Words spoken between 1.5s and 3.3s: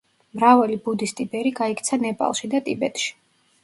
გაიქცა ნეპალში და ტიბეტში.